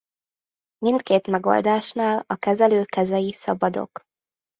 [0.77, 3.99] Mindkét megoldásnál a kezelő kezei szabadok.